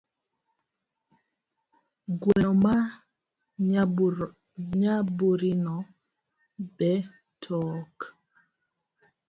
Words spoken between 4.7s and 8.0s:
nyaburino betook?